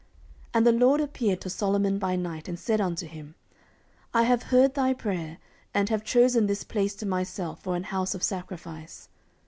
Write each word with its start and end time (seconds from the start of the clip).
14:007:012 0.45 0.49
And 0.55 0.65
the 0.65 0.71
LORD 0.85 1.01
appeared 1.01 1.41
to 1.41 1.49
Solomon 1.51 1.99
by 1.99 2.15
night, 2.15 2.47
and 2.47 2.57
said 2.57 2.81
unto 2.81 3.05
him, 3.05 3.35
I 4.15 4.23
have 4.23 4.41
heard 4.41 4.73
thy 4.73 4.95
prayer, 4.95 5.37
and 5.75 5.89
have 5.89 6.03
chosen 6.03 6.47
this 6.47 6.63
place 6.63 6.95
to 6.95 7.05
myself 7.05 7.61
for 7.61 7.75
an 7.75 7.83
house 7.83 8.15
of 8.15 8.23
sacrifice. 8.23 9.09